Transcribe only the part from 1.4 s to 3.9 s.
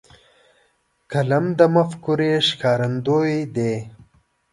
د مفکورې ښکارندوی دی.